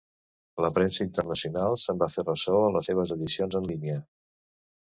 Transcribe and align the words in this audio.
La 0.65 0.71
premsa 0.77 1.03
internacional 1.07 1.77
se'n 1.83 2.01
va 2.05 2.09
fer 2.13 2.25
ressò 2.25 2.57
a 2.65 2.73
les 2.79 2.91
seves 2.91 3.15
edicions 3.19 3.59
en 3.61 3.73
línia. 3.75 4.01